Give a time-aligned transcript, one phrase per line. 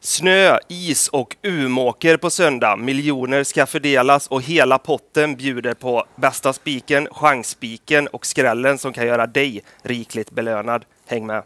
[0.00, 2.76] Snö, is och Umåker på söndag.
[2.76, 9.06] Miljoner ska fördelas och hela potten bjuder på bästa spiken, chansspiken och skrällen som kan
[9.06, 10.84] göra dig rikligt belönad.
[11.06, 11.42] Häng med!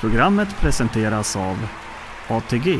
[0.00, 1.68] Programmet presenteras av
[2.28, 2.78] ATG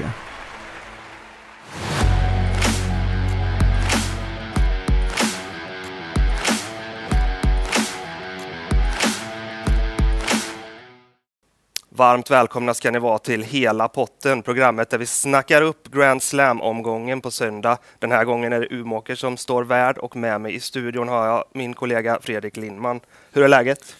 [11.97, 17.21] Varmt välkomna ska ni vara till Hela potten, programmet där vi snackar upp Grand Slam-omgången
[17.21, 17.79] på söndag.
[17.99, 21.27] Den här gången är det Umåker som står värd och med mig i studion har
[21.27, 23.01] jag min kollega Fredrik Lindman.
[23.33, 23.97] Hur är läget?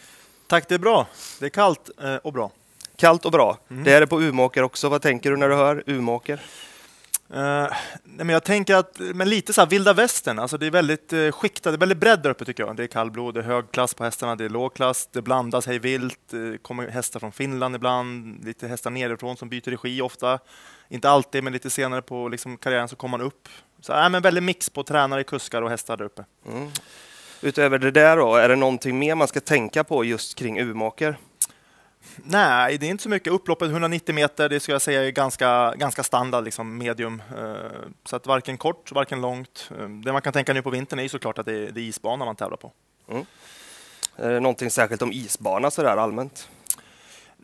[0.47, 1.07] Tack, det är bra.
[1.41, 2.51] Det är kallt eh, och bra.
[2.97, 3.59] Kallt och bra.
[3.71, 3.85] Mm.
[3.85, 4.89] Det är det på Umåker också.
[4.89, 6.41] Vad tänker du när du hör Umåker?
[7.31, 7.73] Uh,
[8.05, 11.33] men jag tänker att men lite så här vilda västern, alltså det är väldigt uh,
[11.33, 12.77] skiktat, det är väldigt bredd där uppe tycker jag.
[12.77, 15.67] Det är kallblod, det är hög klass på hästarna, det är låg klass, det blandas
[15.67, 20.39] hej vilt, det kommer hästar från Finland ibland, lite hästar nerifrån som byter regi ofta.
[20.89, 23.49] Inte alltid, men lite senare på liksom, karriären så kommer man upp.
[23.81, 26.25] Så äh, men väldigt mix på tränare, kuskar och hästar där uppe.
[26.49, 26.71] Mm.
[27.41, 31.19] Utöver det där då, är det någonting mer man ska tänka på just kring urmaker?
[32.17, 33.33] Nej, det är inte så mycket.
[33.33, 37.23] Upploppet 190 meter, det skulle jag säga är ganska, ganska standard, liksom medium.
[37.39, 37.55] Eh,
[38.05, 39.71] så att varken kort, varken långt.
[39.79, 41.85] Eh, det man kan tänka nu på vintern är såklart att det är, det är
[41.85, 42.73] isbana man tävlar på.
[43.11, 43.27] Mm.
[44.17, 46.49] Är det någonting särskilt om isbana sådär allmänt?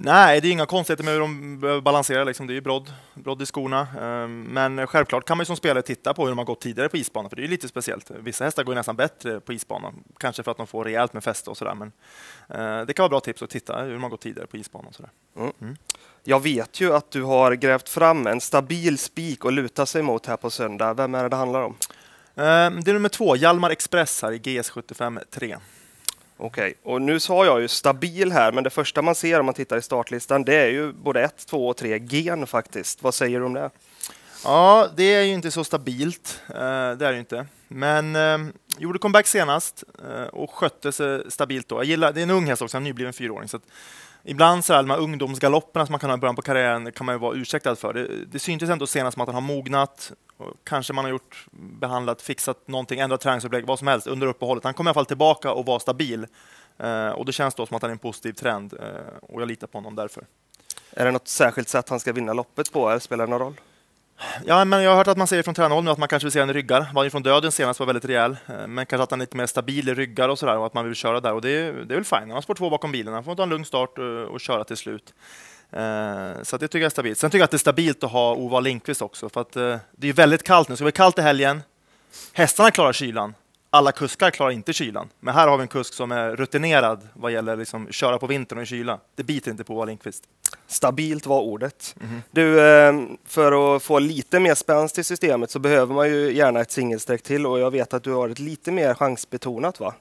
[0.03, 2.25] Nej, det är inga konstigheter med hur de behöver balansera.
[2.25, 2.47] Liksom.
[2.47, 3.89] Det är ju brodd, brodd i skorna.
[4.01, 6.97] Ehm, men självklart kan man som spelare titta på hur de har gått tidigare på
[6.97, 8.11] isbanan, för det är lite speciellt.
[8.11, 11.51] Vissa hästar går nästan bättre på isbanan, kanske för att de får rejält med fäste
[11.51, 11.75] och sådär.
[11.75, 11.93] Men
[12.48, 14.93] eh, det kan vara bra tips att titta hur de har gått tidigare på isbanan.
[14.93, 15.11] sådär.
[15.37, 15.53] Mm.
[15.61, 15.77] Mm.
[16.25, 20.27] Jag vet ju att du har grävt fram en stabil spik att luta sig mot
[20.27, 20.95] här på söndag.
[20.95, 21.77] Vem är det det handlar om?
[22.37, 25.56] Ehm, det är nummer två, Hjalmar Express här i GS75 3.
[26.42, 26.94] Okej, okay.
[26.94, 29.77] och nu sa jag ju stabil här, men det första man ser om man tittar
[29.77, 33.02] i startlistan, det är ju både ett, två och tre gen faktiskt.
[33.02, 33.70] Vad säger du om det?
[34.44, 36.42] Ja, det är ju inte så stabilt.
[36.48, 36.55] Eh,
[36.97, 37.47] det är det inte.
[37.69, 38.38] Men eh,
[38.78, 41.76] gjorde comeback senast eh, och skötte sig stabilt då.
[41.76, 43.48] Jag gillar, det är en ung häst också, en nybliven fyraåring.
[43.48, 43.60] Så
[44.25, 47.06] ibland så här, de här ungdomsgalopperna som man kan ha i början på karriären kan
[47.06, 47.92] man ju vara ursäktad för.
[47.92, 50.12] Det, det syntes ändå senast som att han har mognat.
[50.64, 54.64] kanske man har gjort, behandlat, fixat någonting, ändrat träningsupplägg, vad som helst under uppehållet.
[54.64, 56.26] Han kommer i alla fall tillbaka och var stabil.
[56.78, 58.88] Eh, och det känns då som att han är en positiv trend eh,
[59.22, 60.25] och jag litar på honom därför.
[60.92, 62.88] Är det något särskilt sätt han ska vinna loppet på?
[62.91, 63.54] Eller spelar det någon roll?
[64.47, 66.32] Ja, men jag har hört att man säger från tränarhåll nu att man kanske vill
[66.32, 66.86] se en ryggar.
[66.94, 69.36] Var ju från döden senast var väldigt rejäl, eh, men kanske att han är lite
[69.36, 71.72] mer stabil i ryggar och sådär och att man vill köra där och det, är,
[71.72, 72.19] det är väl fine.
[72.20, 74.64] Han har spår två bakom bilen, han får ta en lugn start och, och köra
[74.64, 75.14] till slut.
[75.72, 77.19] Eh, så det tycker jag är stabilt.
[77.19, 79.76] Sen tycker jag att det är stabilt att ha Ova Lindqvist också, för att eh,
[79.92, 80.76] det är väldigt kallt nu.
[80.76, 81.62] Så det blir kallt i helgen.
[82.32, 83.34] Hästarna klarar kylan,
[83.70, 85.08] alla kuskar klarar inte kylan.
[85.20, 88.58] Men här har vi en kusk som är rutinerad vad gäller liksom köra på vintern
[88.58, 89.00] och i kyla.
[89.14, 90.25] Det biter inte på Lindqvist.
[90.66, 91.94] Stabilt var ordet.
[92.00, 92.22] Mm.
[92.30, 92.94] Du, eh,
[93.26, 97.22] för att få lite mer spänst i systemet så behöver man ju gärna ett singelsträck
[97.22, 99.94] till och jag vet att du har ett lite mer chansbetonat va?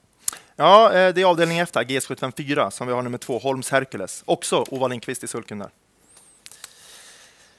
[0.56, 4.24] Ja, eh, det är avdelning efter, GS754, som vi har nummer två, Holms Hercules.
[4.26, 5.70] Också Ova Lindqvist i sulken där.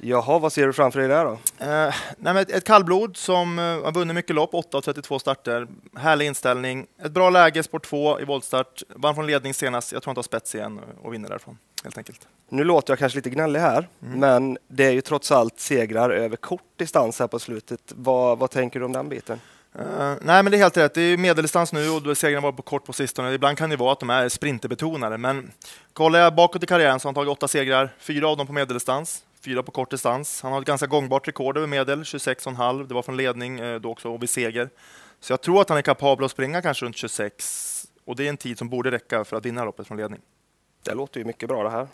[0.03, 1.33] Jaha, vad ser du framför dig där då?
[1.59, 5.67] Eh, nej, ett, ett kallblod som eh, har vunnit mycket lopp, 8 av 32 starter.
[5.97, 6.87] Härlig inställning.
[7.03, 8.83] Ett bra läge, sport 2 i voltstart.
[8.89, 9.93] Vann från ledning senast.
[9.93, 11.59] Jag tror han tar spets igen och vinner därifrån.
[11.85, 12.29] Helt enkelt.
[12.49, 14.21] Nu låter jag kanske lite gnällig här, mm.
[14.21, 17.81] men det är ju trots allt segrar över kort distans här på slutet.
[17.87, 19.41] Vad, vad tänker du om den biten?
[19.79, 20.95] Uh, nej, men det är helt rätt.
[20.95, 23.33] Det är medeldistans nu och segrarna var på kort på sistone.
[23.33, 25.51] Ibland kan det vara att de är sprinterbetonade, men
[25.93, 28.53] kollar jag bakåt i karriären så har han tagit åtta segrar, fyra av dem på
[28.53, 30.43] medeldistans fyra på kort distans.
[30.43, 32.87] Han har ett ganska gångbart rekord över medel, 26,5.
[32.87, 34.71] Det var från ledning eh, då också och vid seger.
[35.21, 38.29] Så jag tror att han är kapabel att springa kanske runt 26 och det är
[38.29, 40.21] en tid som borde räcka för att vinna loppet från ledning.
[40.83, 41.89] Det låter ju mycket bra det här.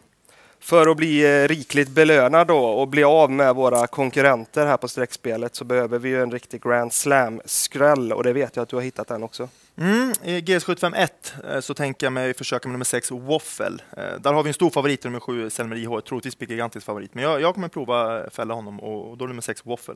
[0.61, 4.89] För att bli eh, rikligt belönad då och bli av med våra konkurrenter här på
[4.89, 8.77] streckspelet så behöver vi ju en riktig Grand Slam-skräll och det vet jag att du
[8.77, 9.49] har hittat den också.
[9.79, 11.09] Mm, I GS751
[11.55, 13.79] eh, så tänker jag mig försöka med nummer 6 Waffle.
[13.97, 16.01] Eh, där har vi en stor favorit, nummer 7 Selmer IH.
[16.09, 19.43] Troligtvis blir gigantisk favorit, men jag, jag kommer prova fälla honom och då är nummer
[19.43, 19.95] 6 Waffle.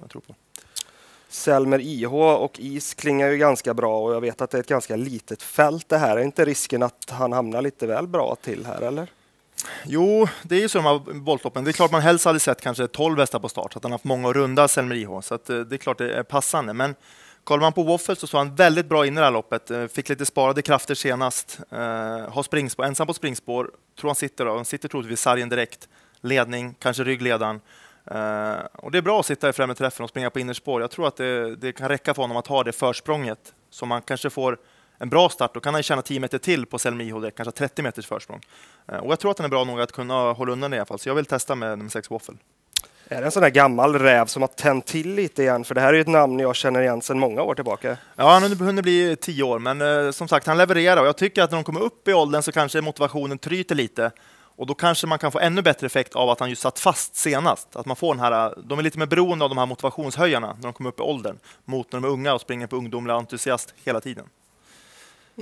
[0.00, 0.34] Jag tror på.
[1.28, 4.68] Selmer IH och is klingar ju ganska bra och jag vet att det är ett
[4.68, 6.16] ganska litet fält det här.
[6.16, 9.10] Är inte risken att han hamnar lite väl bra till här eller?
[9.84, 11.64] Jo, det är ju så de här voltloppen.
[11.64, 13.92] Det är klart man helst hade sett kanske 12 hästar på start, så att han
[13.92, 15.20] haft många runda Selmer IH.
[15.22, 16.72] Så att, eh, det är klart det är passande.
[16.72, 16.94] Men
[17.46, 19.70] Kollar man på Waffle så såg han väldigt bra in i det här loppet.
[19.70, 21.60] Eh, fick lite sparade krafter senast.
[21.70, 21.78] Eh,
[22.28, 23.70] har springspår, ensam på springspår.
[24.00, 24.56] Tror han sitter då.
[24.56, 25.88] Han sitter troligtvis i sargen direkt.
[26.20, 27.60] Ledning, kanske ryggledaren.
[28.04, 30.80] Eh, och det är bra att sitta i främre träffen och springa på innerspår.
[30.80, 33.54] Jag tror att det, det, kan räcka för honom att ha det försprånget.
[33.70, 34.58] Så man kanske får
[34.98, 38.06] en bra start, då kan han tjäna 10 meter till på Selmiho, kanske 30 meters
[38.06, 38.40] försprång.
[38.88, 40.80] Eh, och jag tror att den är bra nog att kunna hålla undan det i
[40.80, 42.34] alla fall, så jag vill testa med nummer 6 Waffle.
[43.08, 45.64] Är det en sån där gammal räv som har tänt till lite igen?
[45.64, 47.96] För det här är ju ett namn jag känner igen sedan många år tillbaka.
[48.16, 51.16] Ja, han har hunnit bli tio år, men eh, som sagt, han levererar och jag
[51.16, 54.10] tycker att när de kommer upp i åldern så kanske motivationen tryter lite.
[54.56, 57.16] Och då kanske man kan få ännu bättre effekt av att han just satt fast
[57.16, 57.76] senast.
[57.76, 60.62] Att man får den här, de är lite mer beroende av de här motivationshöjarna när
[60.62, 63.74] de kommer upp i åldern mot när de är unga och springer på ungdomlig entusiast
[63.84, 64.24] hela tiden.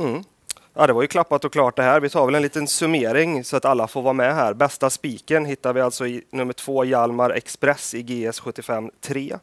[0.01, 0.25] Mm.
[0.77, 2.01] Ja, det var ju klappat och klart det här.
[2.01, 4.55] Vi tar väl en liten summering så att alla får vara med här.
[4.55, 9.37] Bästa spiken hittar vi alltså i nummer två Hjalmar Express i GS 75 3.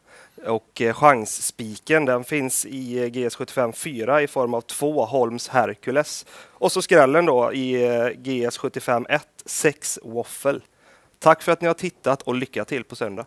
[0.46, 6.26] Och eh, chansspiken den finns i GS 75 4 i form av två Holms Hercules.
[6.52, 10.60] Och så skrällen då i eh, GS 75 1 6 Waffle.
[11.18, 13.26] Tack för att ni har tittat och lycka till på söndag.